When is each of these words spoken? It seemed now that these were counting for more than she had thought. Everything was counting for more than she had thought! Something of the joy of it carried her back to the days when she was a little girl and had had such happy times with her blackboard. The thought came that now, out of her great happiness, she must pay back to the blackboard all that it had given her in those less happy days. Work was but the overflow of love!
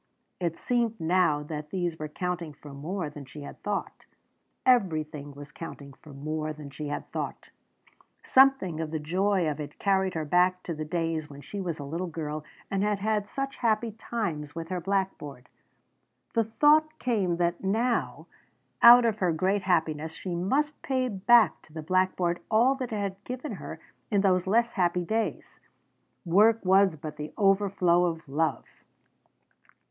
It 0.39 0.57
seemed 0.57 0.99
now 0.99 1.43
that 1.43 1.69
these 1.69 1.99
were 1.99 2.07
counting 2.07 2.53
for 2.53 2.73
more 2.73 3.07
than 3.07 3.23
she 3.23 3.43
had 3.43 3.61
thought. 3.61 4.07
Everything 4.65 5.31
was 5.35 5.51
counting 5.51 5.93
for 5.93 6.11
more 6.11 6.53
than 6.53 6.71
she 6.71 6.87
had 6.87 7.11
thought! 7.11 7.51
Something 8.23 8.79
of 8.79 8.89
the 8.89 8.97
joy 8.97 9.47
of 9.47 9.59
it 9.59 9.77
carried 9.77 10.15
her 10.15 10.25
back 10.25 10.63
to 10.63 10.73
the 10.73 10.85
days 10.85 11.29
when 11.29 11.41
she 11.41 11.61
was 11.61 11.77
a 11.77 11.83
little 11.83 12.07
girl 12.07 12.43
and 12.71 12.81
had 12.81 12.97
had 12.97 13.27
such 13.27 13.57
happy 13.57 13.91
times 13.91 14.55
with 14.55 14.69
her 14.69 14.81
blackboard. 14.81 15.49
The 16.33 16.45
thought 16.45 16.97
came 16.97 17.37
that 17.37 17.63
now, 17.63 18.25
out 18.81 19.05
of 19.05 19.19
her 19.19 19.31
great 19.31 19.61
happiness, 19.61 20.13
she 20.13 20.33
must 20.33 20.81
pay 20.81 21.09
back 21.09 21.61
to 21.67 21.73
the 21.73 21.83
blackboard 21.83 22.39
all 22.49 22.73
that 22.73 22.91
it 22.91 22.95
had 22.97 23.23
given 23.23 23.51
her 23.51 23.79
in 24.09 24.21
those 24.21 24.47
less 24.47 24.71
happy 24.73 25.05
days. 25.05 25.59
Work 26.25 26.65
was 26.65 26.95
but 26.95 27.17
the 27.17 27.31
overflow 27.37 28.05
of 28.05 28.27
love! 28.27 28.65